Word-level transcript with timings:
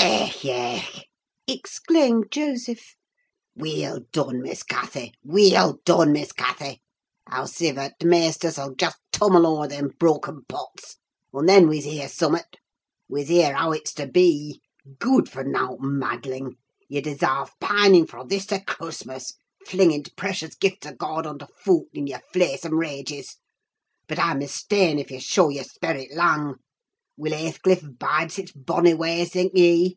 "Ech! 0.00 0.44
ech!" 0.44 1.04
exclaimed 1.48 2.26
Joseph. 2.30 2.94
"Weel 3.56 4.02
done, 4.12 4.40
Miss 4.40 4.62
Cathy! 4.62 5.12
weel 5.24 5.78
done, 5.84 6.12
Miss 6.12 6.30
Cathy! 6.30 6.80
Howsiver, 7.28 7.90
t' 7.98 8.06
maister 8.06 8.52
sall 8.52 8.74
just 8.76 8.98
tum'le 9.10 9.44
o'er 9.44 9.66
them 9.66 9.90
brocken 9.98 10.42
pots; 10.48 10.98
un' 11.34 11.46
then 11.46 11.66
we's 11.68 11.84
hear 11.84 12.08
summut; 12.08 12.58
we's 13.08 13.26
hear 13.28 13.52
how 13.54 13.72
it's 13.72 13.92
to 13.94 14.06
be. 14.06 14.62
Gooid 14.98 15.28
for 15.28 15.42
naught 15.42 15.80
madling! 15.80 16.52
ye 16.88 17.00
desarve 17.00 17.50
pining 17.60 18.06
fro' 18.06 18.24
this 18.24 18.46
to 18.46 18.60
Churstmas, 18.60 19.34
flinging 19.66 20.04
t' 20.04 20.12
precious 20.16 20.54
gifts 20.54 20.86
uh 20.86 20.92
God 20.92 21.26
under 21.26 21.46
fooit 21.64 21.88
i' 21.96 22.00
yer 22.00 22.20
flaysome 22.32 22.78
rages! 22.78 23.38
But 24.06 24.20
I'm 24.20 24.38
mista'en 24.38 25.00
if 25.00 25.10
ye 25.10 25.18
shew 25.18 25.50
yer 25.50 25.64
sperrit 25.64 26.14
lang. 26.14 26.54
Will 27.16 27.32
Hathecliff 27.32 27.98
bide 27.98 28.30
sich 28.30 28.52
bonny 28.54 28.94
ways, 28.94 29.30
think 29.32 29.50
ye? 29.56 29.96